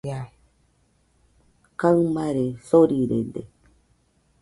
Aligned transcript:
Kaɨmare 1.79 2.45
sorirede. 2.67 3.41